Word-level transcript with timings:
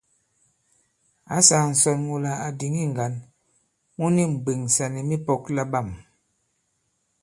Ǎ 1.35 1.37
sāā 1.47 1.65
ǹsɔn 1.73 1.97
mula 2.07 2.31
à 2.45 2.47
dìŋi 2.59 2.83
ŋgǎn 2.91 3.13
mu 3.97 4.05
ni 4.15 4.23
mbwèŋsà 4.33 4.85
nì 4.93 5.01
mipɔ̄k 5.09 5.43
laɓâm. 5.55 5.89